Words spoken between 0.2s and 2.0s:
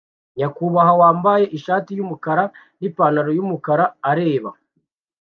nyakubahwa wambaye ishati